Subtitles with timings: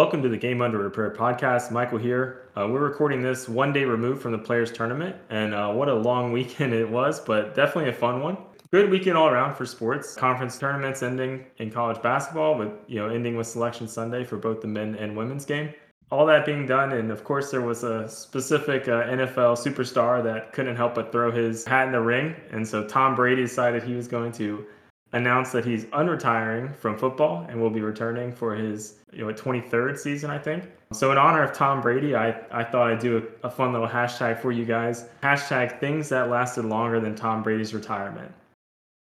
[0.00, 1.70] Welcome to the Game Under Repair podcast.
[1.70, 2.48] Michael here.
[2.56, 5.94] Uh, we're recording this one day removed from the Players Tournament, and uh, what a
[5.94, 8.38] long weekend it was, but definitely a fun one.
[8.70, 10.14] Good weekend all around for sports.
[10.14, 14.62] Conference tournaments ending in college basketball, with you know ending with Selection Sunday for both
[14.62, 15.74] the men and women's game.
[16.10, 20.54] All that being done, and of course there was a specific uh, NFL superstar that
[20.54, 23.96] couldn't help but throw his hat in the ring, and so Tom Brady decided he
[23.96, 24.64] was going to
[25.12, 29.98] announced that he's unretiring from football and will be returning for his you know 23rd
[29.98, 30.70] season, I think.
[30.92, 33.88] So in honor of Tom Brady, I, I thought I'd do a, a fun little
[33.88, 35.06] hashtag for you guys.
[35.22, 38.32] Hashtag things that lasted longer than Tom Brady's retirement.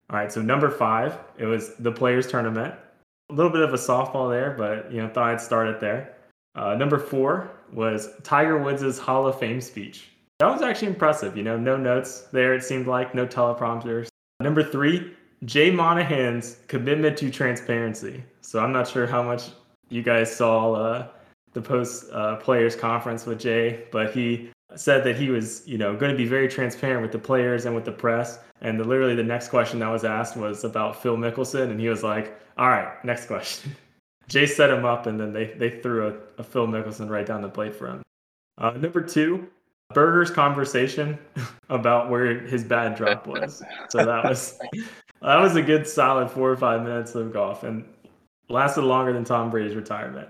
[0.10, 2.74] All right, so number five, it was the Players Tournament.
[3.30, 6.16] A little bit of a softball there, but you know thought I'd start it there.
[6.56, 10.10] Uh, number four was Tiger Woods' Hall of Fame speech.
[10.40, 11.38] That was actually impressive.
[11.38, 12.56] You know, no notes there.
[12.56, 14.08] It seemed like no teleprompters.
[14.40, 15.14] Number three,
[15.46, 18.24] Jay Monahan's commitment to transparency.
[18.42, 19.50] So I'm not sure how much
[19.90, 21.08] you guys saw uh,
[21.54, 25.96] the post uh, players conference with Jay, but he said that he was, you know,
[25.96, 28.40] going to be very transparent with the players and with the press.
[28.62, 31.90] And the, literally the next question that was asked was about Phil Mickelson, and he
[31.90, 33.76] was like, "All right, next question."
[34.28, 37.42] Jay set him up, and then they they threw a, a Phil Mickelson right down
[37.42, 38.02] the plate for him.
[38.58, 39.48] Uh, number two,
[39.94, 41.18] Berger's conversation
[41.70, 43.64] about where his bad drop was.
[43.90, 44.60] So that was
[45.22, 47.84] that was a good solid four or five minutes of golf and
[48.50, 50.28] lasted longer than Tom Brady's retirement.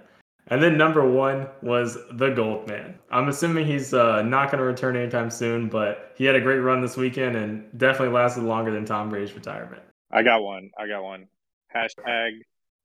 [0.47, 2.95] And then number one was the Gold Man.
[3.11, 6.57] I'm assuming he's uh, not going to return anytime soon, but he had a great
[6.57, 9.83] run this weekend and definitely lasted longer than Tom Brady's retirement.
[10.11, 10.71] I got one.
[10.79, 11.27] I got one.
[11.75, 12.31] Hashtag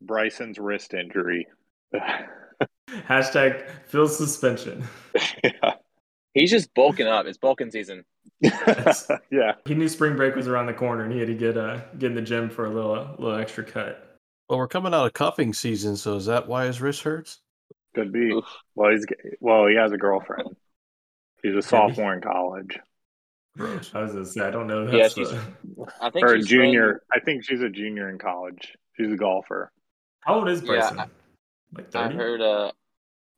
[0.02, 1.46] Bryson's wrist injury.
[2.90, 4.84] Hashtag Phil's suspension.
[5.42, 5.74] yeah.
[6.34, 7.26] He's just bulking up.
[7.26, 8.04] It's bulking season.
[8.40, 9.54] yeah.
[9.66, 12.10] He knew spring break was around the corner and he had to get uh get
[12.10, 14.18] in the gym for a little little extra cut.
[14.48, 17.40] Well, we're coming out of cuffing season, so is that why his wrist hurts?
[17.94, 18.32] Could be.
[18.32, 18.44] Oof.
[18.74, 19.06] Well, he's
[19.40, 20.56] well, he has a girlfriend.
[21.42, 22.78] He's a sophomore in college.
[23.56, 23.92] Gross.
[23.94, 24.90] I was gonna say I don't know.
[24.90, 25.32] yeah, she's,
[26.00, 26.84] I think or a junior.
[26.84, 27.00] Playing...
[27.12, 28.74] I think she's a junior in college.
[28.96, 29.70] She's a golfer.
[30.20, 30.96] How old is Bryson?
[30.96, 31.04] Yeah,
[31.76, 31.98] like 30?
[31.98, 32.72] I heard uh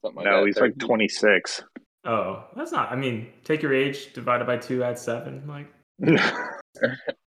[0.03, 0.69] something like no, that, he's 30.
[0.69, 1.63] like twenty six.
[2.07, 2.93] Oh, that's not.
[2.93, 5.43] I mean, take your age divided by two, add seven.
[5.47, 5.73] Like,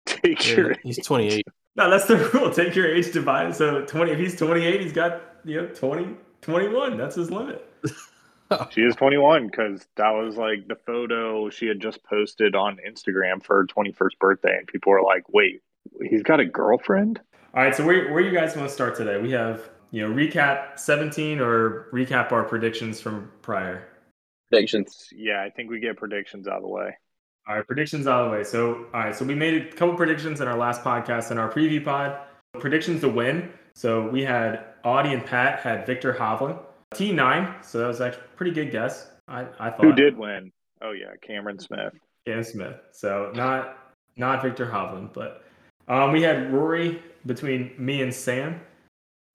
[0.06, 0.76] take yeah, your.
[0.84, 1.48] He's twenty eight.
[1.76, 2.52] No, that's the rule.
[2.52, 3.56] Take your age divided.
[3.56, 4.12] So twenty.
[4.12, 6.98] If he's twenty eight, he's got you know 20, 21.
[6.98, 7.70] That's his limit.
[8.72, 13.44] she is 21 because that was like the photo she had just posted on Instagram
[13.44, 15.62] for her 21st birthday, and people were like, "Wait,
[16.02, 17.20] he's got a girlfriend."
[17.54, 19.20] All right, so where where you guys want to start today?
[19.20, 23.88] We have you know recap 17 or recap our predictions from prior
[24.54, 25.08] predictions.
[25.16, 26.96] Yeah, I think we get predictions out of the way.
[27.48, 28.44] All right, predictions out of the way.
[28.44, 31.52] So, all right, so we made a couple predictions in our last podcast and our
[31.52, 32.20] preview pod.
[32.60, 33.52] Predictions to win.
[33.74, 36.60] So we had Audie and Pat had Viktor Hovland.
[36.94, 39.08] T9, so that was actually a pretty good guess.
[39.28, 39.86] I, I thought.
[39.86, 40.52] Who did win?
[40.82, 41.94] Oh yeah, Cameron Smith.
[42.26, 42.76] Cameron Smith.
[42.92, 43.78] So not
[44.16, 45.44] not Viktor Hovland, but
[45.88, 48.62] um, we had Rory between me and Sam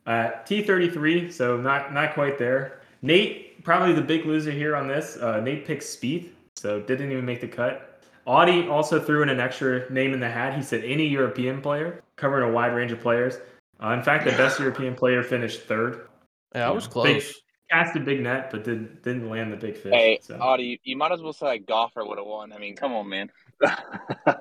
[0.06, 2.82] at T33, so not not quite there.
[3.02, 5.18] Nate probably the big loser here on this.
[5.18, 8.02] Uh, Nate picked Spieth, so didn't even make the cut.
[8.24, 10.56] Audie also threw in an extra name in the hat.
[10.56, 13.36] He said any European player, covering a wide range of players.
[13.82, 16.08] Uh, in fact, the best European player finished third.
[16.54, 17.06] Yeah, I was close.
[17.06, 17.22] Big,
[17.70, 19.92] cast a big net, but did, didn't land the big fish.
[19.92, 20.36] Hey, so.
[20.36, 22.54] Audie, you might as well say a golfer would have won.
[22.54, 23.30] I mean, come on, man.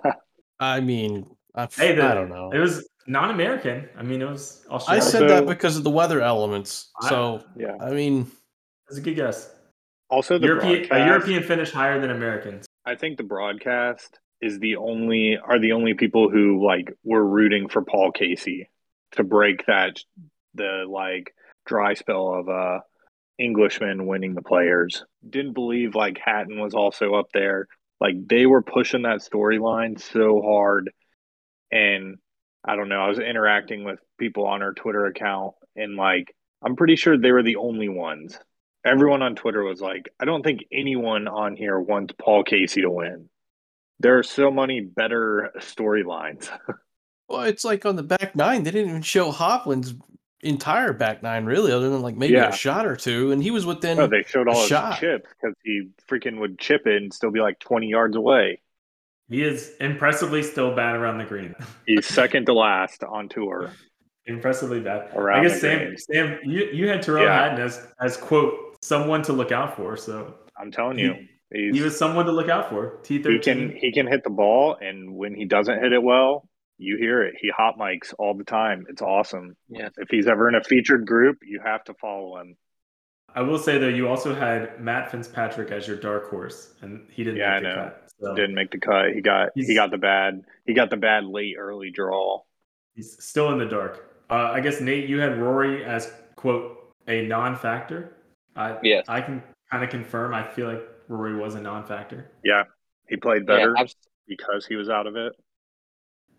[0.62, 2.52] I mean, I, hey, the, I don't know.
[2.52, 3.90] It was non-American.
[3.98, 5.04] I mean, it was Australia.
[5.04, 6.92] I said that because of the weather elements.
[7.10, 7.78] So, I, yeah.
[7.82, 8.32] I mean,
[8.88, 9.54] that's a good guess.
[10.10, 12.66] Also, the European, a European finish higher than Americans.
[12.86, 17.68] I think the broadcast is the only are the only people who like were rooting
[17.68, 18.70] for Paul Casey
[19.14, 19.98] to break that
[20.54, 21.34] the like
[21.66, 22.80] dry spell of uh
[23.38, 25.04] Englishman winning the players.
[25.28, 27.68] Didn't believe like Hatton was also up there.
[28.00, 30.92] Like they were pushing that storyline so hard
[31.72, 32.18] and
[32.66, 36.34] I don't know, I was interacting with people on our Twitter account and like
[36.64, 38.40] I'm pretty sure they were the only ones
[38.88, 42.90] everyone on Twitter was like, I don't think anyone on here wants Paul Casey to
[42.90, 43.30] win.
[44.00, 46.50] There are so many better storylines.
[47.30, 49.96] well, it's like on the back nine, they didn't even show Hovland's
[50.42, 52.50] entire back nine, really, other than like maybe yeah.
[52.50, 53.98] a shot or two, and he was within.
[53.98, 55.00] No, they showed all his shot.
[55.00, 58.62] chips because he freaking would chip it and still be like twenty yards away.
[59.30, 61.56] He is impressively still bad around the green.
[61.86, 63.72] He's second to last on tour.
[64.26, 65.14] Impressively bad.
[65.16, 65.98] Around I guess Sam, green.
[65.98, 67.50] Sam, you, you had Tyrrell yeah.
[67.50, 69.98] Hatton as, as quote someone to look out for.
[69.98, 71.14] So I'm telling you,
[71.54, 72.98] he, he was someone to look out for.
[73.04, 73.58] T thirteen.
[73.60, 76.48] He can he can hit the ball, and when he doesn't hit it well,
[76.78, 77.36] you hear it.
[77.42, 78.86] He hot mics all the time.
[78.90, 79.56] It's awesome.
[79.70, 79.90] Yeah.
[79.98, 82.56] If he's ever in a featured group, you have to follow him.
[83.36, 87.24] I will say though, you also had Matt Fitzpatrick as your dark horse, and he
[87.24, 87.84] didn't Yeah, make the I know.
[87.84, 88.04] cut.
[88.20, 89.12] So Didn't make the cut.
[89.14, 92.42] He got he got the bad he got the bad late early draw.
[92.96, 94.16] he's still in the dark.
[94.30, 98.17] Uh, I guess Nate, you had Rory as quote a non-factor.
[98.58, 99.06] I Yes.
[99.08, 100.34] I can kind of confirm.
[100.34, 102.32] I feel like Rory was a non-factor.
[102.44, 102.64] Yeah,
[103.08, 103.86] he played better Yeah,
[104.28, 105.34] because he was out of it.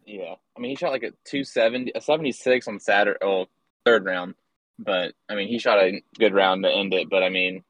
[0.06, 0.34] yeah.
[0.56, 3.46] I mean, he shot like a two seventy, a seventy six on Saturday, oh,
[3.84, 4.34] third round.
[4.78, 7.08] But I mean, he shot a good round to end it.
[7.10, 7.64] But I mean,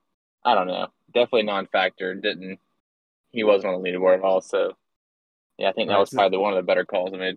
[0.44, 0.88] I don't know.
[1.12, 2.14] Definitely non-factor.
[2.14, 2.58] Didn't
[3.30, 4.40] he wasn't on the leaderboard at all?
[4.40, 4.72] So
[5.58, 7.36] yeah, I think that was probably one of the better calls I made.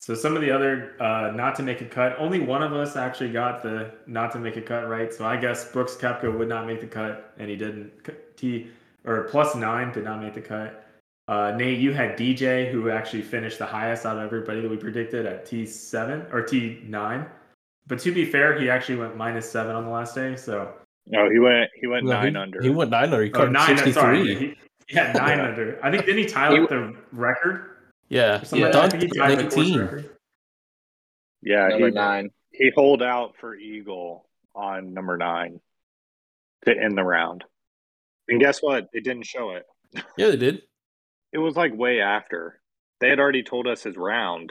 [0.00, 2.96] So some of the other uh, not to make a cut, only one of us
[2.96, 5.12] actually got the not to make a cut right.
[5.12, 7.90] So I guess Brooks Koepka would not make the cut, and he didn't.
[8.36, 8.68] T
[9.04, 10.84] or plus nine did not make the cut.
[11.26, 14.76] Uh, Nate, you had DJ who actually finished the highest out of everybody that we
[14.76, 17.26] predicted at T seven or T nine.
[17.86, 20.36] But to be fair, he actually went minus seven on the last day.
[20.36, 20.72] So
[21.06, 22.62] No, he went he went No, nine he, under.
[22.62, 23.24] He went nine under.
[23.24, 24.54] He oh, caught Sorry, he,
[24.86, 25.78] he had nine under.
[25.82, 27.77] I think didn't he tie He- the record?
[28.08, 28.78] Yeah, Or something yeah.
[28.78, 29.02] like that?
[29.02, 30.08] He Dunked tied 19.
[31.42, 32.30] yeah, Number he nine.
[32.52, 35.60] he holed out for eagle on number nine
[36.64, 37.44] to end the round.
[38.28, 38.88] And guess what?
[38.92, 39.64] They didn't show it.
[40.16, 40.62] Yeah, they did.
[41.30, 42.58] It was like way after.
[43.00, 44.50] They had already told us his round.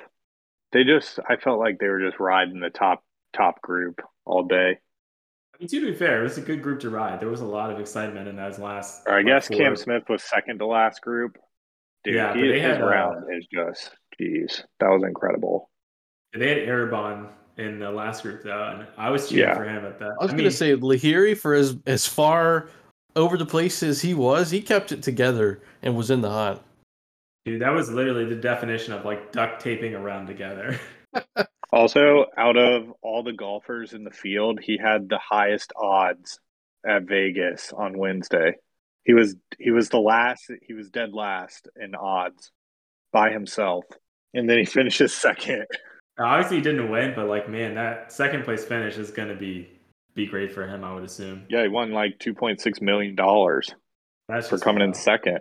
[0.73, 3.03] They just I felt like they were just riding the top
[3.35, 4.77] top group all day.
[4.77, 7.19] I mean, to be fair, it was a good group to ride.
[7.19, 9.01] There was a lot of excitement in those last.
[9.07, 11.39] Or I guess four- Cam Smith was second to last group.
[12.03, 14.63] Dude, Yeah, he, but they his had, uh, round is just jeez.
[14.79, 15.69] That was incredible.
[16.33, 19.55] They had Anirban in the last group though, and I was cheering Yeah.
[19.55, 20.15] for him at that.
[20.19, 22.69] I was mean, gonna say Lahiri for as as far
[23.15, 26.61] over the place as he was, he kept it together and was in the hunt.
[27.45, 30.79] dude, that was literally the definition of like duct taping around together.
[31.73, 36.39] Also, out of all the golfers in the field, he had the highest odds
[36.87, 38.53] at Vegas on Wednesday.
[39.07, 42.51] He was he was the last he was dead last in odds
[43.13, 43.85] by himself.
[44.33, 45.65] And then he finishes second.
[46.19, 49.69] Obviously, he didn't win, but like, man, that second place finish is gonna be
[50.13, 50.83] be great for him.
[50.83, 51.45] I would assume.
[51.49, 53.73] Yeah, he won like two point six million dollars
[54.27, 55.39] That's for just coming in second.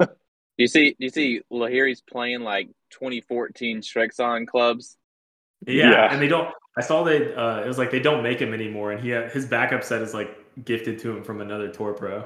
[0.00, 0.06] Do
[0.56, 0.90] you see?
[0.90, 1.42] Do you see?
[1.52, 4.96] Lahiri's playing like 2014 Srixon clubs.
[5.66, 6.12] Yeah, Yeah.
[6.12, 6.48] and they don't.
[6.78, 7.34] I saw they.
[7.34, 10.00] Uh, it was like they don't make him anymore, and he had, his backup set
[10.00, 10.30] is like
[10.64, 12.24] gifted to him from another tour pro.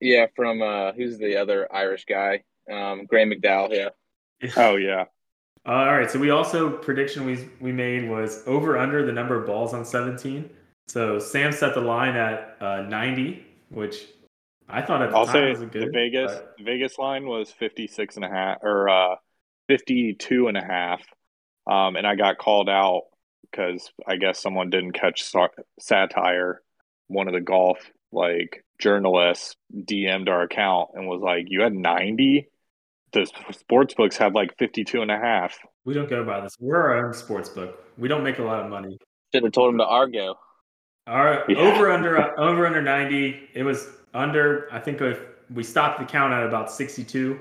[0.00, 2.42] Yeah, from uh, who's the other Irish guy?
[2.70, 3.70] Um, Graeme McDowell.
[3.74, 3.88] Yeah.
[4.56, 5.04] Oh yeah.
[5.66, 9.38] Uh, all right, so we also prediction we we made was over under the number
[9.38, 10.48] of balls on 17.
[10.88, 14.06] So Sam set the line at uh, 90, which
[14.68, 15.88] I thought at the I'll time say was a good.
[15.88, 19.16] the Vegas but- the Vegas line was 56 and a half or uh
[19.68, 21.02] 52 and a half.
[21.70, 23.02] Um and I got called out
[23.52, 25.48] cuz I guess someone didn't catch sa-
[25.78, 26.62] satire.
[27.08, 27.78] One of the golf
[28.12, 32.48] like journalists DM'd our account and was like, "You had 90?
[33.12, 36.54] The sports books had like 52 and a half." we don't go by this.
[36.60, 37.82] We're our own sports book.
[37.98, 38.98] We don't make a lot of money.
[39.34, 40.34] Should have told him to Argo.
[41.06, 41.58] All right, Yeah.
[41.58, 43.48] over under uh, over under 90.
[43.54, 44.68] It was under.
[44.72, 45.18] I think if
[45.52, 47.40] we stopped the count at about 62.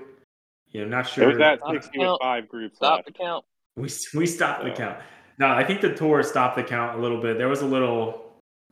[0.71, 1.27] You know, not It sure.
[1.27, 3.07] was at Stop 60 with five groups Stop left.
[3.07, 3.43] the count.
[3.75, 4.99] We we stopped the count.
[5.39, 7.38] No, I think the tour stopped the count a little bit.
[7.38, 8.28] There was a little.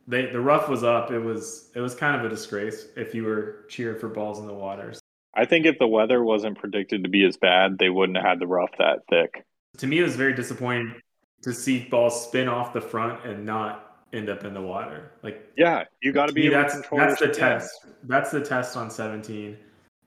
[0.08, 1.10] They, the rough was up.
[1.10, 4.46] It was it was kind of a disgrace if you were cheering for balls in
[4.46, 4.98] the waters.
[5.34, 8.38] I think if the weather wasn't predicted to be as bad, they wouldn't have had
[8.40, 9.44] the rough that thick.
[9.76, 10.94] To me, it was very disappointing
[11.42, 15.12] to see balls spin off the front and not end up in the water.
[15.22, 17.70] Like Yeah, you got to be that's that's the test.
[18.04, 19.58] That's the test on 17.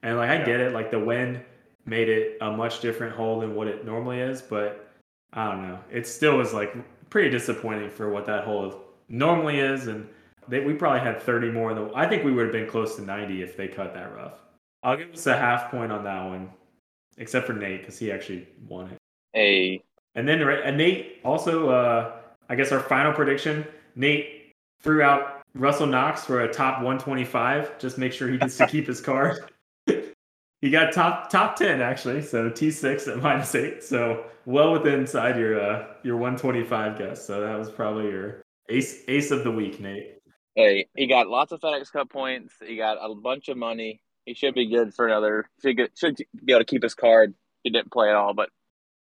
[0.01, 0.46] And like I Yeah.
[0.46, 1.39] get it, like the wind
[1.86, 4.89] made it a much different hole than what it normally is, but
[5.34, 5.79] I don't know.
[5.91, 6.75] It still was like
[7.12, 8.81] pretty disappointing for what that hole
[9.12, 10.08] normally is, and
[10.48, 11.74] they, we probably had 30 more.
[11.74, 14.39] Than, I think we would have been close to 90 if they cut that rough.
[14.84, 16.50] I'll give us a half point on that one,
[17.18, 18.98] except for Nate because he actually won it.
[19.36, 19.84] A
[20.15, 22.13] And then and Nate also, uh,
[22.50, 23.65] I guess our final prediction,
[23.96, 27.77] Nate threw out Russell Knox for a top 125.
[27.77, 29.51] Just make sure he gets to keep his card.
[29.86, 33.84] he got top top 10 actually, so T6 at minus eight.
[33.84, 37.25] So well within inside your uh, your 125 guess.
[37.25, 40.18] So that was probably your ace ace of the week, Nate.
[40.56, 42.53] Hey, he got lots of FedEx Cup points.
[42.65, 44.01] He got a bunch of money.
[44.25, 45.50] He should be good for another.
[45.62, 47.34] Should get, should be able to keep his card.
[47.63, 48.50] He didn't play at all, but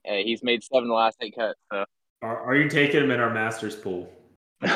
[0.04, 1.60] hey, he's made seven of the last eight cuts.
[1.72, 1.86] So
[2.22, 4.12] Are, are you taking him in our Masters pool?
[4.62, 4.70] you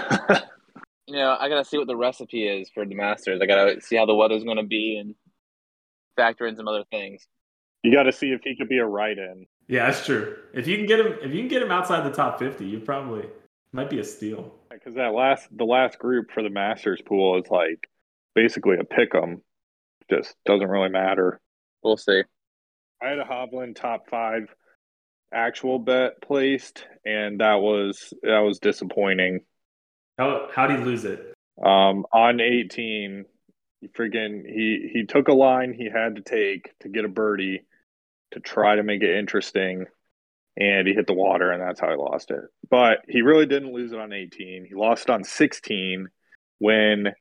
[1.10, 3.40] know, I gotta see what the recipe is for the Masters.
[3.42, 5.16] I gotta see how the weather's going to be and
[6.16, 7.28] factor in some other things.
[7.84, 9.46] you got to see if he could be a write-in.
[9.68, 10.38] Yeah, that's true.
[10.54, 12.80] If you can get him, if you can get him outside the top 50, you
[12.80, 13.26] probably
[13.76, 14.54] Might be a steal.
[14.72, 17.90] Because that last the last group for the Masters pool is like
[18.34, 19.42] basically a pick 'em.
[20.10, 21.42] Just doesn't really matter.
[21.84, 22.24] We'll see.
[23.04, 24.48] I had a Hovland top five
[25.34, 29.42] actual bet placed, and that was that was disappointing.
[30.18, 31.34] How how did he lose it?
[31.62, 33.26] Um, on eighteen,
[33.82, 37.66] he friggin' he he took a line he had to take to get a birdie
[38.32, 39.86] to try to make it interesting,
[40.58, 42.42] and he hit the water, and that's how he lost it.
[42.70, 44.66] But he really didn't lose it on eighteen.
[44.68, 46.08] He lost it on sixteen
[46.60, 47.14] when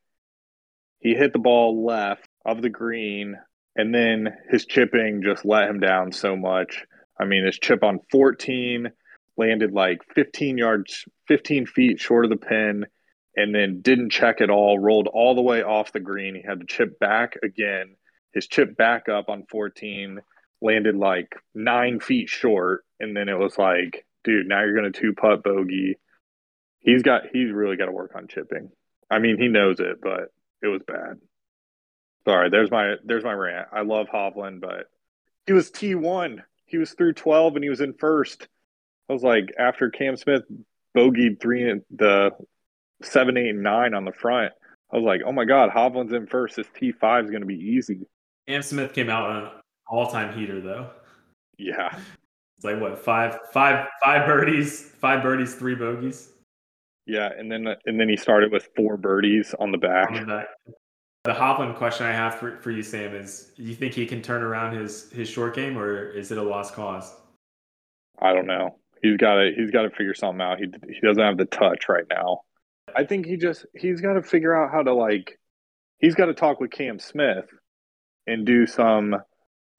[1.01, 3.37] he hit the ball left of the green,
[3.77, 6.85] and then his chipping just let him down so much.
[7.21, 8.91] I mean, his chip on 14
[9.37, 12.87] landed like 15 yards, 15 feet short of the pin,
[13.37, 16.35] and then didn't check at all, rolled all the way off the green.
[16.35, 17.97] He had to chip back again.
[18.33, 20.21] His chip back up on 14
[20.61, 25.01] landed like nine feet short, and then it was like, dude, now you're going to
[25.01, 25.97] two putt bogey.
[26.81, 28.71] He's got, he's really got to work on chipping.
[29.11, 30.33] I mean, he knows it, but
[30.63, 31.19] it was bad.
[32.27, 33.69] Sorry, there's my there's my rant.
[33.71, 34.87] I love Hovland, but
[35.47, 36.43] he was T one.
[36.65, 38.49] He was through twelve and he was in first.
[39.11, 40.43] I was like, after Cam Smith
[40.97, 42.31] bogeyed three and the
[43.03, 44.55] seven, eight, and nine on the front,
[44.91, 46.57] I was like, oh my god, Hovland's in first.
[46.57, 48.07] This T five is going to be easy.
[48.49, 49.51] Cam Smith came out on an
[49.87, 50.91] all time heater though.
[51.59, 51.99] Yeah,
[52.65, 56.31] It's like what five five five birdies, five birdies, three bogeys
[57.07, 60.11] yeah, and then and then he started with four birdies on the back.
[60.11, 60.47] on the back.
[61.25, 64.43] The Hovland question I have for, for you, Sam, is: You think he can turn
[64.43, 67.15] around his his short game, or is it a lost cause?
[68.21, 68.79] I don't know.
[69.03, 70.59] He's got to he's got to figure something out.
[70.59, 72.41] He he doesn't have the touch right now.
[72.97, 75.39] I think he just he's got to figure out how to like
[75.99, 77.51] he's got to talk with Cam Smith
[78.27, 79.17] and do some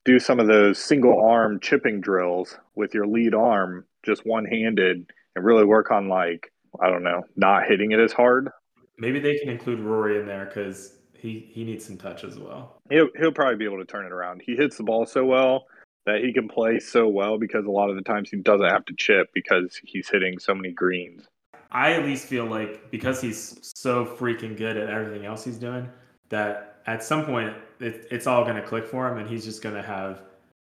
[0.06, 5.12] do some of those single arm chipping drills with your lead arm just one handed
[5.36, 8.50] and really work on like I don't know not hitting it as hard.
[8.98, 12.78] Maybe they can include Rory in there because he he needs some touch as well.
[12.90, 14.42] He'll he'll probably be able to turn it around.
[14.46, 15.66] He hits the ball so well
[16.06, 18.86] that he can play so well because a lot of the times he doesn't have
[18.86, 21.26] to chip because he's hitting so many greens.
[21.72, 25.90] I at least feel like because he's so freaking good at everything else he's doing,
[26.30, 29.62] that at some point it, it's all going to click for him, and he's just
[29.62, 30.22] going to have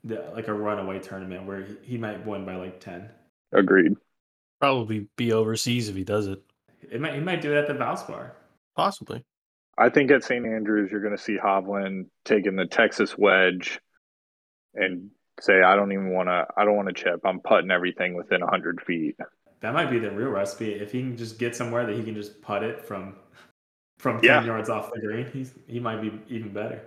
[0.04, 3.10] the, like a runaway tournament where he, he might win by like ten.
[3.52, 3.94] Agreed.
[4.60, 6.42] Probably be overseas if he does it.
[6.90, 8.32] It might he might do it at the Valspar.
[8.76, 9.24] Possibly.
[9.78, 10.46] I think at St.
[10.46, 13.80] Andrews you're going to see Hovland taking the Texas wedge
[14.74, 16.48] and say, "I don't even want to.
[16.56, 17.22] I don't want to chip.
[17.26, 19.18] I'm putting everything within hundred feet."
[19.60, 20.74] That might be the real recipe.
[20.74, 23.16] If he can just get somewhere that he can just putt it from
[24.00, 24.44] from ten Yeah.
[24.46, 26.82] yards off the green, he's he might be even better.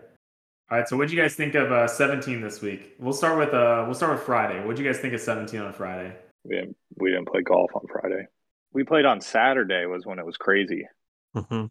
[0.70, 2.94] All right, so what do you guys think of uh, 17 this week?
[3.00, 4.64] We'll start with uh we'll start with Friday.
[4.64, 6.14] What do you guys think of 17 on Friday?
[6.44, 6.76] We didn't.
[6.96, 8.26] We didn't play golf on Friday.
[8.72, 9.86] We played on Saturday.
[9.86, 10.86] Was when it was crazy.
[11.34, 11.68] hmm All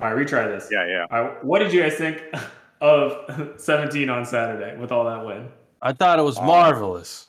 [0.00, 0.68] right, retry this.
[0.70, 1.06] Yeah, yeah.
[1.10, 2.22] All right, what did you guys think
[2.80, 5.48] of 17 on Saturday with all that win?
[5.82, 7.26] I thought it was Um, marvelous.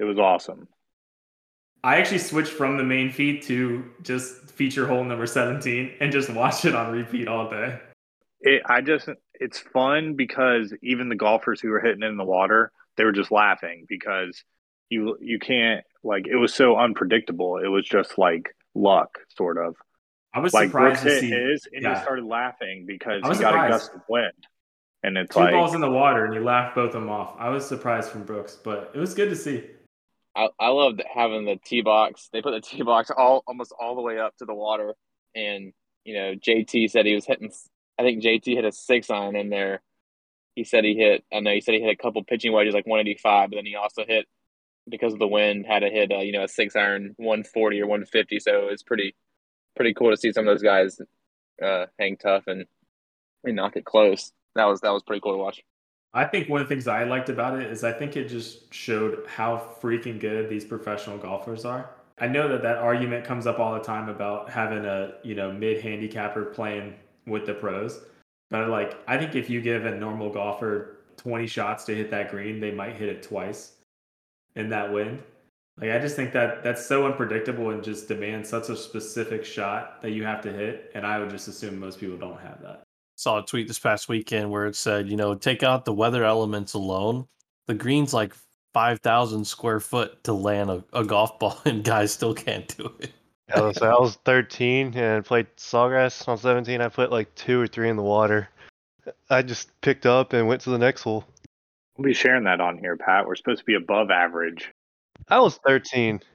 [0.00, 0.66] It was awesome.
[1.84, 6.28] I actually switched from the main feed to just feature hole number 17 and just
[6.28, 7.80] watch it on repeat all day.
[8.42, 9.08] It, I just.
[9.32, 13.12] It's fun because even the golfers who were hitting it in the water, they were
[13.12, 14.44] just laughing because
[14.90, 17.56] you you can't like it was so unpredictable.
[17.56, 19.76] It was just like luck, sort of.
[20.34, 21.94] I was Like Brooks surprised to see his, and yeah.
[21.94, 23.72] he started laughing because he got a surprised.
[23.72, 24.46] gust of wind,
[25.02, 27.34] and it's two like balls in the water and you laughed both of them off.
[27.38, 29.64] I was surprised from Brooks, but it was good to see.
[30.36, 32.28] I, I loved having the tee box.
[32.32, 34.94] They put the tee box all almost all the way up to the water,
[35.34, 35.72] and
[36.04, 37.52] you know JT said he was hitting.
[37.98, 39.82] I think JT hit a six iron in there.
[40.54, 41.24] He said he hit.
[41.32, 43.76] I know he said he hit a couple pitching wedges like 185, but then he
[43.76, 44.26] also hit
[44.88, 47.86] because of the wind had to hit uh, you know a six iron 140 or
[47.86, 48.40] 150.
[48.40, 49.14] So it was pretty
[49.76, 51.00] pretty cool to see some of those guys
[51.62, 52.66] uh, hang tough and
[53.44, 54.32] and knock it close.
[54.54, 55.62] That was that was pretty cool to watch.
[56.12, 58.72] I think one of the things I liked about it is I think it just
[58.74, 61.90] showed how freaking good these professional golfers are.
[62.18, 65.52] I know that that argument comes up all the time about having a you know
[65.52, 66.94] mid handicapper playing
[67.26, 68.00] with the pros,
[68.50, 72.30] but like I think if you give a normal golfer 20 shots to hit that
[72.30, 73.74] green, they might hit it twice
[74.56, 75.22] in that wind.
[75.78, 80.02] Like I just think that that's so unpredictable and just demands such a specific shot
[80.02, 82.82] that you have to hit, and I would just assume most people don't have that.
[83.20, 86.24] Saw a tweet this past weekend where it said, you know, take out the weather
[86.24, 87.26] elements alone.
[87.66, 88.34] The green's like
[88.72, 93.12] 5,000 square foot to land a, a golf ball, and guys still can't do it.
[93.54, 96.26] I was, I was 13 and played Sawgrass.
[96.28, 98.48] On 17, I put like two or three in the water.
[99.28, 101.26] I just picked up and went to the next hole.
[101.98, 103.26] we'll be sharing that on here, Pat.
[103.26, 104.72] We're supposed to be above average.
[105.28, 106.20] I was 13.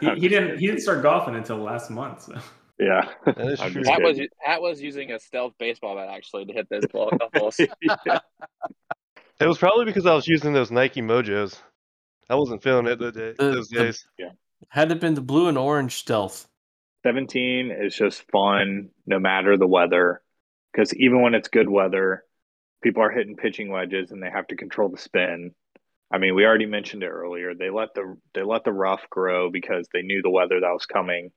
[0.00, 2.22] He, he didn't he didn't start golfing until last month.
[2.24, 2.38] So.
[2.80, 3.08] Yeah.
[3.26, 3.82] That is I'm true.
[3.82, 4.28] Pat was kidding.
[4.44, 7.60] Pat was using a stealth baseball bat actually to hit those ball, golf balls.
[7.60, 11.58] It was probably because I was using those Nike Mojos.
[12.28, 14.06] I wasn't feeling it the day, The- those the- days.
[14.68, 16.46] Had it been the blue and orange stealth.
[17.02, 20.20] 17 is just fun no matter the weather
[20.70, 22.24] because even when it's good weather
[22.82, 25.52] people are hitting pitching wedges and they have to control the spin
[26.12, 29.50] i mean we already mentioned it earlier they let the they let the rough grow
[29.50, 31.30] because they knew the weather that was coming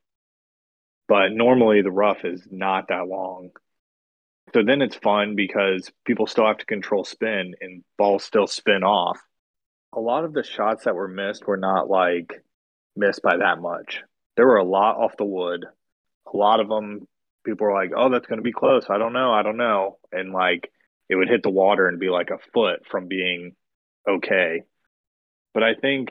[1.08, 3.50] but normally the rough is not that long
[4.54, 8.84] so then it's fun because people still have to control spin and balls still spin
[8.84, 9.20] off
[9.94, 12.44] a lot of the shots that were missed were not like
[12.96, 14.04] missed by that much
[14.36, 15.66] there were a lot off the wood.
[16.34, 17.08] A lot of them,
[17.46, 19.32] people were like, "Oh, that's going to be close." I don't know.
[19.32, 20.00] I don't know.
[20.12, 20.72] And like,
[21.10, 23.56] it would hit the water and be like a foot from being
[24.08, 24.64] okay.
[25.54, 26.10] But I think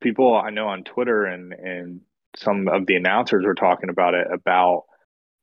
[0.00, 2.00] people I know on Twitter and and
[2.36, 4.84] some of the announcers were talking about it about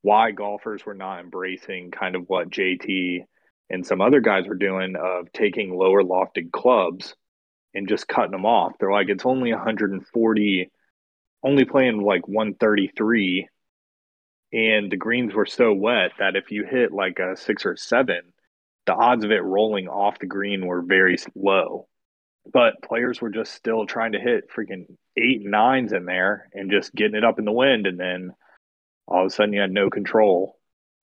[0.02, 3.24] why golfers were not embracing kind of what JT
[3.70, 7.14] and some other guys were doing of taking lower lofted clubs
[7.72, 8.72] and just cutting them off.
[8.78, 10.70] They're like, it's only 140
[11.44, 13.48] only playing like 133
[14.52, 18.20] and the greens were so wet that if you hit like a six or seven
[18.86, 21.86] the odds of it rolling off the green were very low
[22.52, 24.86] but players were just still trying to hit freaking
[25.16, 28.32] eight and nines in there and just getting it up in the wind and then
[29.06, 30.58] all of a sudden you had no control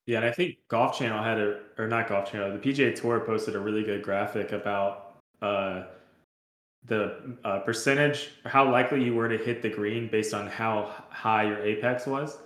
[0.06, 3.20] Yeah, and I think Golf Channel had a, or not Golf Channel, the PGA Tour
[3.22, 5.84] posted a really good graphic about uh,
[6.86, 11.44] the uh, percentage, how likely you were to hit the green based on how high
[11.44, 12.38] your apex was.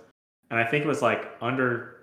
[0.50, 1.96] And I think it was like under,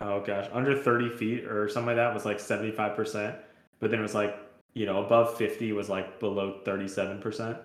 [0.00, 3.36] oh gosh, under 30 feet or something like that was like 75%.
[3.80, 4.38] But then it was like,
[4.74, 7.58] you know, above 50 was like below 37%.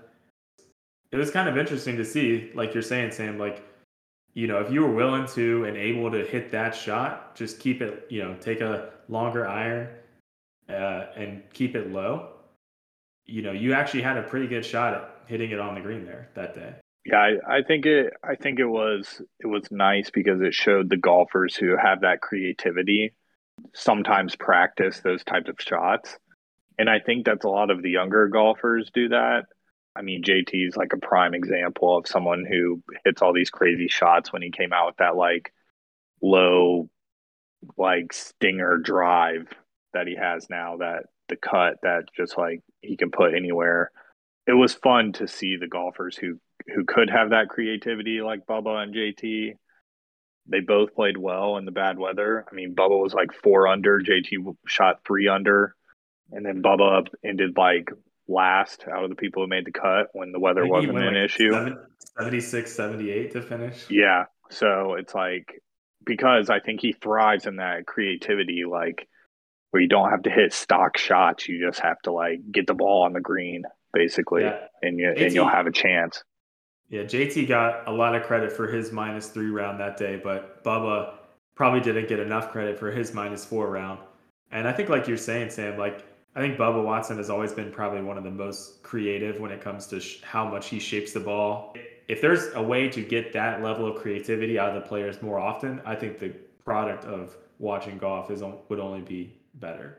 [1.12, 3.63] It was kind of interesting to see, like you're saying, Sam, like,
[4.34, 7.82] you know, if you were willing to and able to hit that shot, just keep
[7.82, 9.88] it, you know, take a longer iron
[10.70, 12.30] uh, and keep it low.
[13.26, 16.06] You know, you actually had a pretty good shot at hitting it on the green
[16.06, 16.76] there that day.
[17.06, 18.13] Yeah, I, I think it.
[18.22, 22.20] I think it was it was nice because it showed the golfers who have that
[22.20, 23.13] creativity
[23.74, 26.17] sometimes practice those types of shots,
[26.78, 29.46] and I think that's a lot of the younger golfers do that.
[29.96, 33.88] I mean, JT is like a prime example of someone who hits all these crazy
[33.88, 35.52] shots when he came out with that like
[36.22, 36.90] low,
[37.78, 39.48] like stinger drive
[39.94, 40.78] that he has now.
[40.78, 43.92] That the cut that just like he can put anywhere.
[44.46, 46.40] It was fun to see the golfers who
[46.74, 49.54] who could have that creativity like Bubba and JT.
[50.50, 52.46] They both played well in the bad weather.
[52.50, 55.76] I mean, Bubba was like four under, JT shot three under,
[56.32, 57.90] and then Bubba ended like
[58.28, 61.13] last out of the people who made the cut when the weather wasn't went an
[61.16, 61.52] like issue.
[61.52, 61.78] seven-
[62.18, 63.86] 76, 78 to finish.
[63.90, 64.26] Yeah.
[64.50, 65.62] So it's like
[66.06, 69.08] because I think he thrives in that creativity, like
[69.72, 72.74] where you don't have to hit stock shots, you just have to like get the
[72.74, 73.63] ball on the green,
[73.94, 74.60] basically, Yeah.
[74.82, 76.24] and you and you'll have a chance.
[76.90, 80.63] Yeah, JT got a lot of credit for his minus three round that day, but
[80.63, 81.16] Bubba
[81.56, 84.00] probably didn't get enough credit for his minus four round.
[84.52, 86.06] And I think, like you're saying, Sam, like
[86.38, 89.60] I think Bubba Watson has always been probably one of the most creative when it
[89.60, 91.76] comes to sh- how much he shapes the ball.
[92.08, 95.39] If there's a way to get that level of creativity out of the players more
[95.39, 96.30] often, I think the
[96.63, 99.97] product of watching golf is on- would only be better.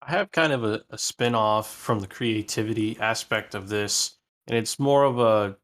[0.00, 4.16] I have kind of a, a spin off from the creativity aspect of this,
[4.46, 5.56] and it's more of a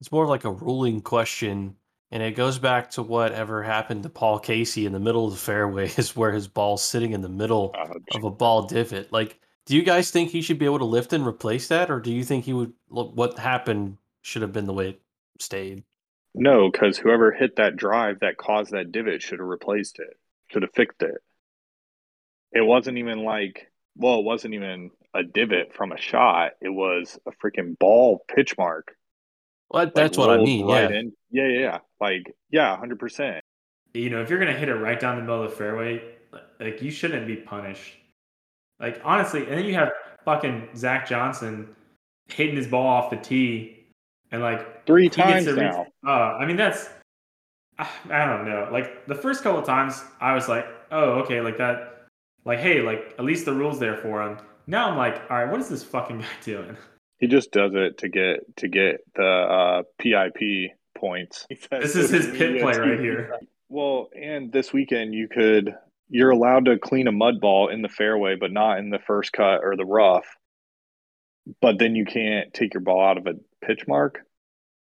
[0.00, 1.76] it's more like a ruling question,
[2.14, 5.38] and it goes back to whatever happened to Paul Casey in the middle of the
[5.38, 9.12] fairway is where his ball's sitting in the middle Uh, of a ball divot.
[9.12, 11.98] Like, do you guys think he should be able to lift and replace that, or
[11.98, 15.00] do you think he would what happened should have been the way it
[15.40, 15.82] stayed?
[16.34, 20.16] No, because whoever hit that drive that caused that divot should have replaced it,
[20.52, 21.16] should have fixed it.
[22.52, 26.52] It wasn't even like, well, it wasn't even a divot from a shot.
[26.60, 28.94] It was a freaking ball pitch mark.
[29.70, 30.66] Well, like, that's what I mean.
[30.66, 30.98] right yeah.
[31.00, 31.12] in.
[31.34, 31.78] Yeah, yeah, yeah.
[32.00, 33.44] Like, yeah, hundred percent.
[33.92, 36.00] You know, if you're gonna hit it right down the middle of the fairway,
[36.60, 37.96] like you shouldn't be punished.
[38.78, 39.90] Like honestly, and then you have
[40.24, 41.74] fucking Zach Johnson
[42.28, 43.84] hitting his ball off the tee,
[44.30, 45.86] and like Three times reach- now.
[46.06, 46.88] Uh, I mean, that's
[47.80, 48.68] I I don't know.
[48.70, 52.06] Like the first couple of times, I was like, oh, okay, like that.
[52.44, 54.38] Like, hey, like at least the rules there for him.
[54.68, 56.76] Now I'm like, all right, what is this fucking guy doing?
[57.18, 60.70] He just does it to get to get the uh, PIP
[61.08, 61.46] points.
[61.70, 63.38] This is his pit play right here.
[63.68, 65.74] Well, and this weekend you could
[66.08, 69.32] you're allowed to clean a mud ball in the fairway, but not in the first
[69.32, 70.26] cut or the rough.
[71.60, 73.34] but then you can't take your ball out of a
[73.66, 74.20] pitch mark.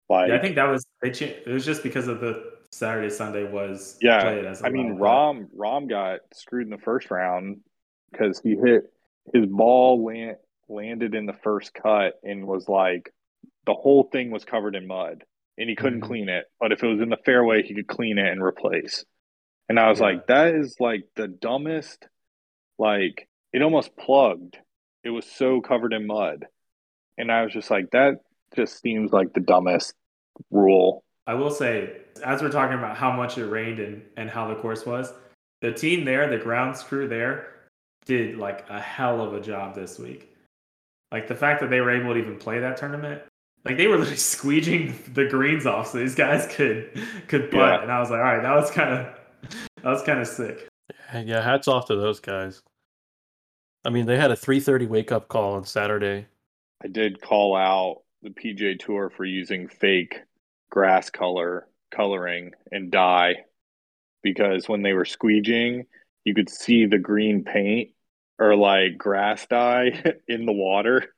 [0.09, 1.11] Like Yeah, I think that was they.
[1.11, 4.61] Cha- it was just because of the Saturday Sunday was Yeah, played as.
[4.61, 7.59] a I mean, live, but- Rahm Rahm got screwed in the first round
[8.11, 8.83] because he hit
[9.33, 10.37] his ball land,
[10.69, 13.13] landed in the first cut and was like
[13.65, 15.23] the whole thing was covered in mud
[15.57, 16.07] and he couldn't Mhm.
[16.07, 16.45] clean it.
[16.59, 19.05] But if it was in the fairway, he could clean it and replace.
[19.69, 20.05] And I was Yeah.
[20.07, 22.07] like, that is like the dumbest.
[22.77, 24.57] Like it almost plugged.
[25.03, 26.47] It was so covered in mud,
[27.17, 28.19] and I was just like, that
[28.55, 29.95] just seems like the dumbest
[30.51, 31.03] rule.
[31.25, 34.55] I will say, as we're talking about how much it rained and, and how the
[34.55, 35.13] course was,
[35.61, 37.53] the team there, the grounds crew there,
[38.05, 40.33] did like a hell of a job this week.
[41.11, 43.21] Like the fact that they were able to even play that tournament,
[43.67, 46.89] like they were literally squeeging the greens off so these guys could
[47.27, 47.59] could putt.
[47.59, 47.81] Yeah.
[47.83, 50.67] And I was like, all right, that was kind of that was kind of sick.
[51.13, 52.61] Yeah, hats off to those guys.
[53.85, 56.27] I mean, they had a 3:30 wake up call on Saturday.
[56.83, 60.21] I did call out the PJ Tour for using fake
[60.69, 63.35] grass color coloring and dye
[64.21, 65.85] because when they were squeegeeing,
[66.25, 67.91] you could see the green paint
[68.39, 71.13] or like grass dye in the water.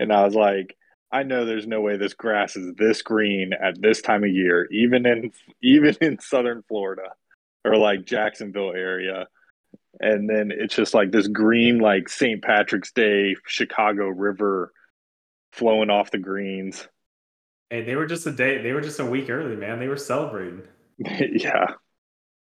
[0.00, 0.75] And I was like,
[1.12, 4.66] I know there's no way this grass is this green at this time of year,
[4.70, 7.12] even in even in southern Florida
[7.64, 9.26] or like Jacksonville area.
[9.98, 12.42] And then it's just like this green, like St.
[12.42, 14.72] Patrick's Day Chicago River
[15.52, 16.86] flowing off the greens.
[17.70, 19.80] Hey, they were just a day, they were just a week early, man.
[19.80, 20.62] They were celebrating.
[20.98, 21.66] yeah.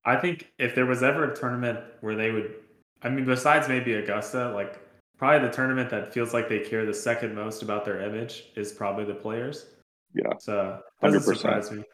[0.05, 2.53] I think if there was ever a tournament where they would,
[3.01, 4.79] I mean, besides maybe Augusta, like
[5.23, 8.73] probably the tournament that feels like they care the second most about their image is
[8.73, 9.67] probably the players.
[10.13, 10.33] Yeah.
[10.37, 11.37] So doesn't 100%.
[11.37, 11.85] surprise me.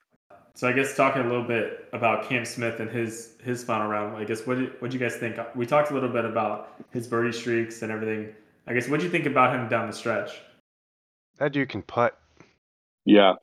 [0.55, 4.17] So I guess talking a little bit about Cam Smith and his his final round.
[4.17, 5.37] I guess what did what you guys think?
[5.53, 8.33] We talked a little bit about his birdie streaks and everything.
[8.65, 10.31] I guess what do you think about him down the stretch?
[11.37, 12.17] That dude can putt.
[13.05, 13.33] Yeah.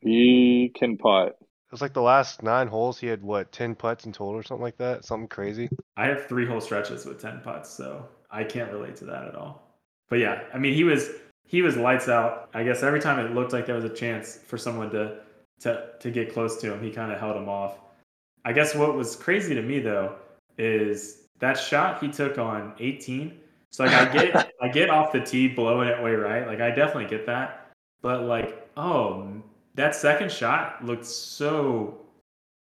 [0.00, 1.36] He can putt.
[1.38, 2.98] It was like the last nine holes.
[2.98, 5.04] He had what, ten putts in total or something like that?
[5.04, 5.68] Something crazy.
[5.98, 9.34] I have three whole stretches with ten putts, so I can't relate to that at
[9.36, 9.62] all.
[10.10, 11.10] But yeah, I mean he was
[11.46, 12.50] he was lights out.
[12.52, 15.20] I guess every time it looked like there was a chance for someone to
[15.60, 17.78] to to get close to him, he kind of held him off.
[18.44, 20.16] I guess what was crazy to me though
[20.58, 23.38] is that shot he took on 18.
[23.70, 26.46] So like I get I get off the tee blowing it way right.
[26.46, 27.70] Like I definitely get that.
[28.02, 29.32] But like oh
[29.76, 32.00] that second shot looked so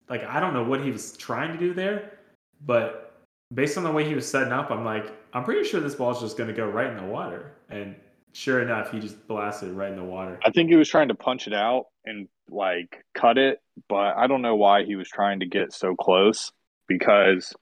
[0.09, 2.19] like I don't know what he was trying to do there,
[2.67, 3.08] but
[3.53, 6.21] based on the way he was setting up, I'm like, I'm pretty sure this ball's
[6.21, 7.53] just going to go right in the water.
[7.69, 7.97] And
[8.33, 10.39] sure enough, he just blasted right in the water.
[10.45, 14.27] I think he was trying to punch it out and like cut it, but I
[14.27, 16.53] don't know why he was trying to get so close
[16.87, 17.55] because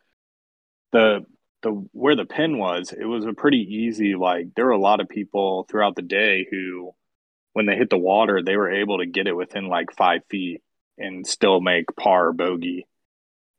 [0.93, 1.25] the
[1.63, 5.01] the where the pin was, it was a pretty easy like there were a lot
[5.01, 6.93] of people throughout the day who
[7.55, 10.63] when they hit the water, they were able to get it within like five feet
[10.99, 12.87] and still make par bogey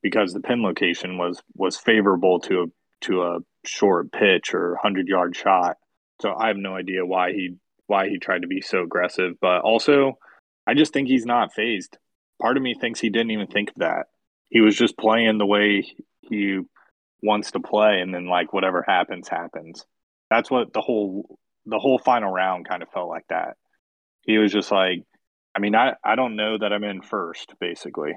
[0.01, 2.65] because the pin location was was favorable to a
[3.05, 5.77] to a short pitch or hundred yard shot.
[6.21, 7.55] So I have no idea why he
[7.87, 10.17] why he tried to be so aggressive, but also
[10.65, 11.97] I just think he's not phased.
[12.41, 14.07] Part of me thinks he didn't even think of that.
[14.49, 15.85] He was just playing the way
[16.21, 16.59] he
[17.21, 19.85] wants to play, and then like whatever happens, happens.
[20.29, 23.57] That's what the whole the whole final round kind of felt like that.
[24.21, 25.03] He was just like,
[25.55, 28.13] I mean, I I don't know that I'm in first, basically.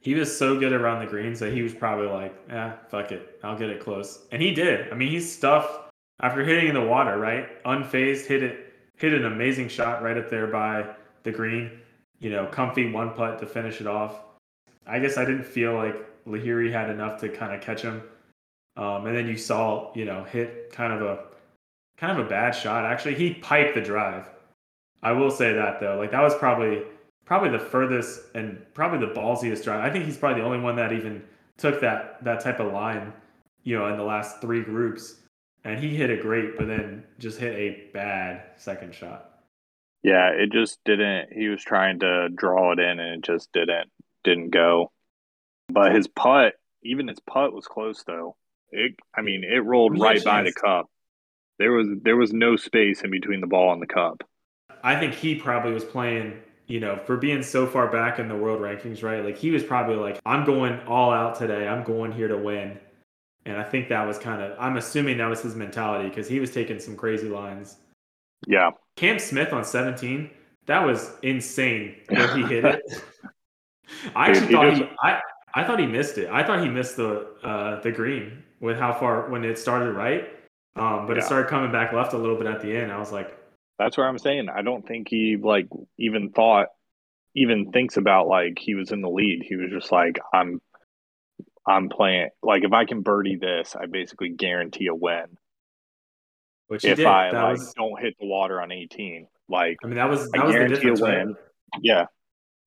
[0.00, 3.38] He was so good around the greens that he was probably like, "Yeah, fuck it,
[3.42, 4.92] I'll get it close," and he did.
[4.92, 7.62] I mean, he stuffed after hitting in the water, right?
[7.64, 11.80] Unfazed, hit it, hit an amazing shot right up there by the green.
[12.20, 14.20] You know, comfy one putt to finish it off.
[14.86, 18.02] I guess I didn't feel like Lahiri had enough to kind of catch him.
[18.76, 21.24] Um, and then you saw, you know, hit kind of a
[21.96, 22.84] kind of a bad shot.
[22.84, 24.28] Actually, he piped the drive.
[25.02, 26.82] I will say that though, like that was probably
[27.28, 29.84] probably the furthest and probably the ballsiest drive.
[29.84, 31.22] I think he's probably the only one that even
[31.58, 33.12] took that that type of line,
[33.62, 35.16] you know, in the last three groups.
[35.62, 39.42] And he hit it great, but then just hit a bad second shot.
[40.02, 41.32] Yeah, it just didn't.
[41.32, 43.90] He was trying to draw it in, and it just didn't
[44.24, 44.90] didn't go.
[45.68, 48.36] But his putt, even his putt was close though.
[48.70, 50.86] It, I mean, it rolled right by the cup.
[51.58, 54.22] There was there was no space in between the ball and the cup.
[54.82, 56.38] I think he probably was playing,
[56.68, 59.24] you know, for being so far back in the world rankings, right?
[59.24, 61.66] Like he was probably like, I'm going all out today.
[61.66, 62.78] I'm going here to win.
[63.46, 66.38] And I think that was kind of, I'm assuming that was his mentality because he
[66.38, 67.78] was taking some crazy lines.
[68.46, 70.30] Yeah, Cam Smith on 17,
[70.66, 72.82] that was insane where he hit it.
[74.14, 75.20] I Dude, actually he thought just- he, I,
[75.54, 76.28] I thought he missed it.
[76.30, 80.28] I thought he missed the uh, the green with how far when it started right.
[80.76, 82.92] Um, but it started coming back left a little bit at the end.
[82.92, 83.34] I was like,
[83.78, 84.48] That's where I'm saying.
[84.48, 86.68] I don't think he like even thought,
[87.34, 89.44] even thinks about like he was in the lead.
[89.46, 90.60] He was just like, I'm,
[91.66, 92.30] I'm playing.
[92.42, 95.38] Like if I can birdie this, I basically guarantee a win.
[96.68, 97.00] which If.
[97.00, 100.30] I that like was, don't hit the water on 18, like I mean, that was
[100.34, 101.26] I that was the difference, right?
[101.26, 101.36] win.
[101.80, 102.06] Yeah.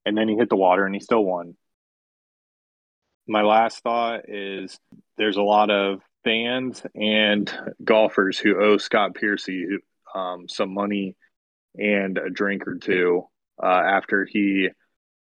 [0.06, 1.56] And then he hit the water and he still won.
[3.28, 4.80] My last thought is
[5.18, 7.52] there's a lot of fans and
[7.84, 9.66] golfers who owe Scott Piercy
[10.16, 11.16] um, some money
[11.78, 13.24] and a drink or two
[13.62, 14.70] uh, after he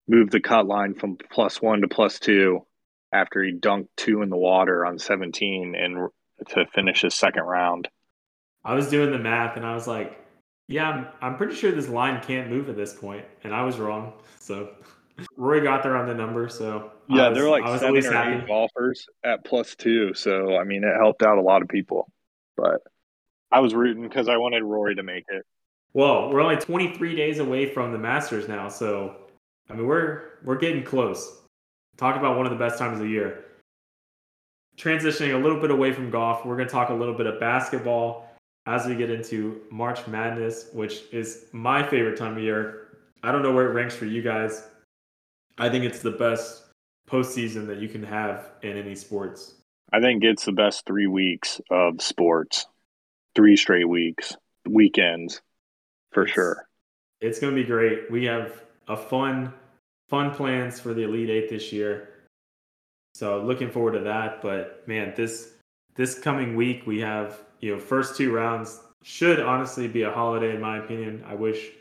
[0.07, 2.65] moved the cut line from plus one to plus two
[3.11, 6.09] after he dunked two in the water on 17 and
[6.49, 7.87] to finish his second round.
[8.63, 10.19] I was doing the math and I was like,
[10.67, 13.77] yeah, I'm, I'm pretty sure this line can't move at this point, and I was
[13.77, 14.13] wrong.
[14.39, 14.69] So
[15.37, 16.49] Roy got there on the number.
[16.49, 18.47] So Yeah, was- there were like I was at seven or eight happy.
[18.47, 20.13] golfers at plus two.
[20.15, 22.11] So, I mean, it helped out a lot of people.
[22.57, 22.81] But
[23.51, 25.45] I was rooting because I wanted Rory to make it.
[25.93, 29.15] Well, we're only 23 days away from the Masters now, so
[29.69, 31.41] I mean we're we're getting close.
[31.97, 33.45] Talk about one of the best times of the year.
[34.77, 37.39] Transitioning a little bit away from golf, we're going to talk a little bit of
[37.39, 38.29] basketball
[38.65, 42.97] as we get into March Madness, which is my favorite time of year.
[43.23, 44.67] I don't know where it ranks for you guys.
[45.57, 46.65] I think it's the best
[47.09, 49.55] postseason that you can have in any sports.
[49.93, 52.67] I think it's the best three weeks of sports,
[53.35, 54.35] three straight weeks,
[54.67, 55.41] weekends,
[56.11, 56.67] for It's- sure.
[57.21, 58.11] It's going to be great.
[58.11, 59.53] We have a fun,
[60.09, 62.09] fun plans for the Elite Eight this year.
[63.13, 64.41] So looking forward to that.
[64.41, 65.53] But man, this
[65.95, 70.53] this coming week we have you know first two rounds should honestly be a holiday
[70.53, 71.23] in my opinion.
[71.25, 71.71] I wish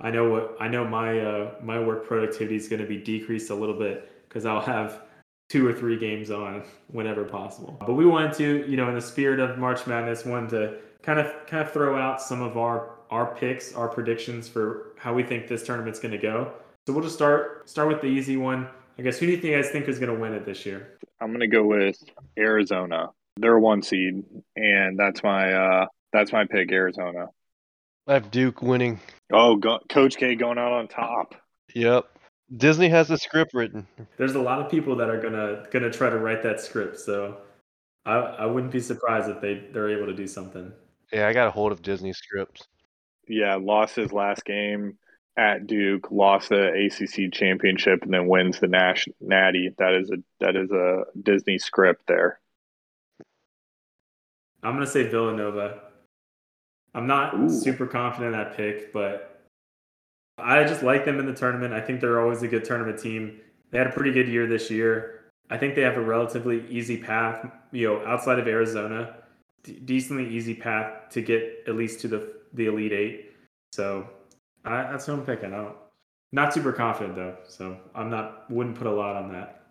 [0.00, 3.50] I know what I know my uh, my work productivity is going to be decreased
[3.50, 5.02] a little bit because I'll have
[5.50, 7.76] two or three games on whenever possible.
[7.86, 11.18] But we wanted to you know in the spirit of March Madness wanted to kind
[11.18, 15.22] of kind of throw out some of our our picks, our predictions for how we
[15.22, 16.52] think this tournament's going to go.
[16.86, 18.68] So we'll just start start with the easy one.
[18.98, 20.98] I guess who do you guys think is going to win it this year?
[21.20, 21.96] I'm going to go with
[22.38, 23.10] Arizona.
[23.36, 24.24] They're a one seed,
[24.56, 27.26] and that's my uh, that's my pick, Arizona.
[28.06, 29.00] I have Duke winning.
[29.32, 31.34] Oh, go- Coach K going out on top.
[31.74, 32.06] Yep.
[32.56, 33.86] Disney has the script written.
[34.16, 37.36] There's a lot of people that are gonna gonna try to write that script, so
[38.06, 40.72] I I wouldn't be surprised if they they're able to do something.
[41.12, 42.66] Yeah, I got a hold of Disney scripts.
[43.28, 44.98] Yeah, lost his last game
[45.36, 49.70] at Duke, lost the ACC championship, and then wins the Nash Natty.
[49.78, 52.40] That is a that is a Disney script there.
[54.62, 55.80] I'm gonna say Villanova.
[56.94, 57.48] I'm not Ooh.
[57.48, 59.44] super confident in that pick, but
[60.36, 61.72] I just like them in the tournament.
[61.72, 63.40] I think they're always a good tournament team.
[63.70, 65.20] They had a pretty good year this year.
[65.50, 69.27] I think they have a relatively easy path, you know, outside of Arizona, d-
[69.72, 73.32] decently easy path to get at least to the the Elite Eight.
[73.72, 74.08] So
[74.64, 75.54] I, that's who I'm picking.
[75.54, 75.72] I
[76.32, 79.62] not super confident though, so I'm not wouldn't put a lot on that.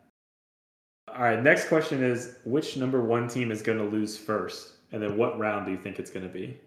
[1.13, 5.01] All right, next question is which number one team is going to lose first, and
[5.01, 6.59] then what round do you think it's going to be?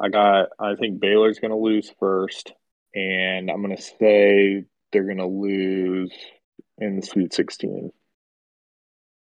[0.00, 0.50] I got.
[0.58, 2.52] I think Baylor's going to lose first,
[2.94, 6.12] and I'm going to say they're going to lose
[6.78, 7.90] in the Sweet 16.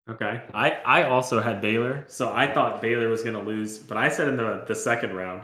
[0.08, 3.96] Okay, I I also had Baylor, so I thought Baylor was going to lose, but
[3.96, 5.42] I said in the the second round.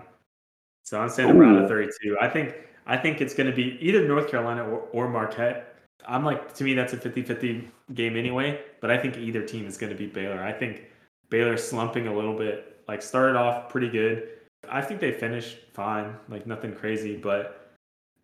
[0.84, 2.16] So I'm saying the round of 32.
[2.20, 2.54] I think
[2.86, 5.76] I think it's going to be either North Carolina or, or Marquette.
[6.06, 9.76] I'm like to me that's a 50-50 game anyway, but I think either team is
[9.76, 10.42] going to beat Baylor.
[10.42, 10.90] I think
[11.30, 12.82] Baylor's slumping a little bit.
[12.88, 14.28] Like started off pretty good.
[14.68, 17.74] I think they finished fine, like nothing crazy, but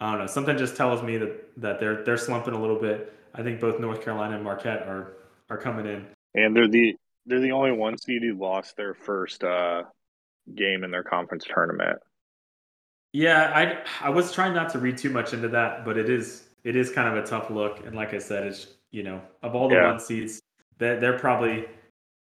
[0.01, 0.27] I don't know.
[0.27, 3.13] Something just tells me that that they're they're slumping a little bit.
[3.35, 5.15] I think both North Carolina and Marquette are
[5.51, 6.07] are coming in.
[6.45, 6.97] And they're the
[7.27, 9.83] they're the only one seed who lost their first uh,
[10.55, 11.99] game in their conference tournament.
[13.13, 16.49] Yeah, I I was trying not to read too much into that, but it is
[16.65, 17.85] it is kind of a tough look.
[17.87, 19.91] And like I said, it's you know of all the Yeah.
[19.91, 20.41] one seeds,
[20.79, 21.67] they're, they're probably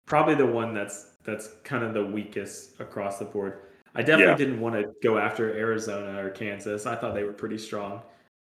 [0.06, 3.60] probably the one that's that's kind of the weakest across the board.
[3.94, 4.36] I definitely Yeah.
[4.36, 6.86] didn't want to go after Arizona or Kansas.
[6.86, 8.02] I thought they were pretty strong.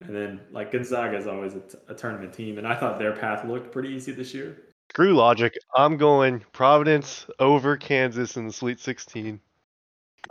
[0.02, 3.14] And then like Gonzaga is always a, t- a tournament team, and I thought their
[3.14, 4.58] path looked pretty easy this year.
[4.96, 5.58] Screw logic.
[5.76, 9.42] I'm going Providence over Kansas in the Sweet 16.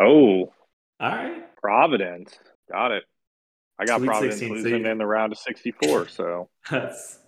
[0.01, 0.53] Oh, All
[1.01, 2.39] right, Providence,
[2.73, 3.05] got it.
[3.79, 6.09] I got Sweet Providence 16, so losing you- in the round of 64.
[6.09, 7.19] So that's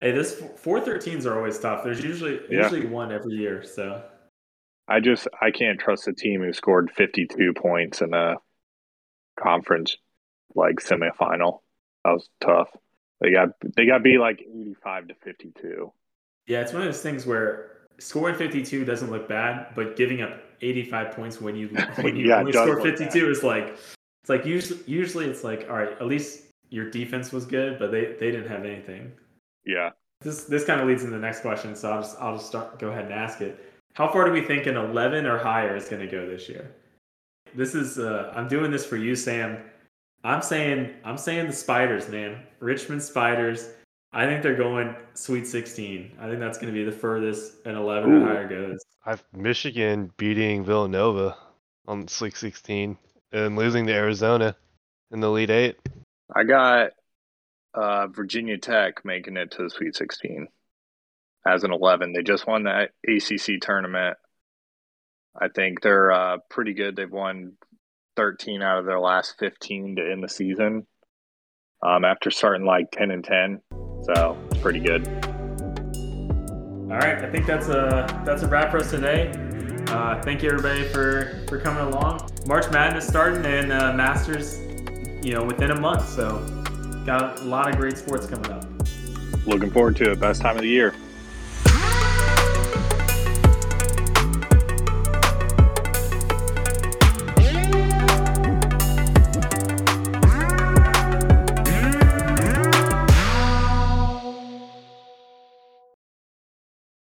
[0.00, 1.84] hey, this four thirteens are always tough.
[1.84, 2.62] There's usually Yeah.
[2.64, 4.02] usually one every year, so.
[4.88, 8.34] I just I can't trust a team who scored 52 points in a
[9.38, 9.96] conference
[10.56, 11.60] like semifinal.
[12.04, 12.70] That was tough.
[13.20, 15.92] They got they got beat like 85 to 52.
[16.46, 20.40] Yeah, it's one of those things where scoring 52 doesn't look bad, but giving up
[20.62, 21.68] 85 points when you
[22.00, 23.68] when you Yeah, only score look 52 is like
[24.22, 27.90] it's like usually usually it's like all right, at least your defense was good, but
[27.90, 29.12] they they didn't have anything.
[29.64, 29.90] Yeah.
[30.20, 32.78] This this kind of leads into the next question, so I'll just I'll just start
[32.78, 33.64] go ahead and ask it.
[33.94, 36.70] How far do we think an 11 or higher is going to go this year?
[37.54, 39.58] This is uh, I'm doing this for you, Sam.
[40.22, 42.42] I'm saying I'm saying the Spiders, man.
[42.60, 43.70] Richmond Spiders.
[44.12, 46.12] I think they're going Sweet 16.
[46.18, 48.22] I think that's going to be the furthest an 11 Ooh.
[48.22, 48.80] or higher goes.
[49.06, 51.36] I've Michigan beating Villanova
[51.86, 52.98] on Sweet 16
[53.32, 54.56] and losing to Arizona
[55.12, 55.76] in the Elite Eight.
[56.34, 56.90] I got
[57.74, 60.48] uh, Virginia Tech making it to the Sweet 16
[61.46, 62.12] as an 11.
[62.12, 64.16] They just won that ACC tournament.
[65.40, 66.96] I think they're uh, pretty good.
[66.96, 67.52] They've won
[68.16, 70.86] 13 out of their last 15 to end the season
[71.82, 73.60] um, after starting like 10 and 10.
[74.02, 75.06] So it's pretty good.
[76.90, 79.30] All right, I think that's a that's a wrap for us today.
[79.88, 82.28] Uh, thank you everybody for for coming along.
[82.46, 84.58] March Madness starting and uh, Masters,
[85.24, 86.08] you know, within a month.
[86.08, 86.38] So
[87.06, 88.64] got a lot of great sports coming up.
[89.46, 90.20] Looking forward to it.
[90.20, 90.94] Best time of the year.